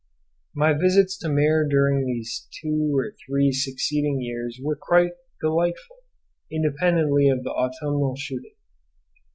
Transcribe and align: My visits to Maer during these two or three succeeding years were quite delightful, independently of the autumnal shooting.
My 0.55 0.73
visits 0.73 1.15
to 1.19 1.29
Maer 1.29 1.63
during 1.69 2.07
these 2.07 2.47
two 2.59 2.91
or 2.97 3.13
three 3.23 3.51
succeeding 3.51 4.19
years 4.19 4.59
were 4.59 4.75
quite 4.75 5.11
delightful, 5.39 5.97
independently 6.51 7.29
of 7.29 7.43
the 7.43 7.51
autumnal 7.51 8.15
shooting. 8.15 8.55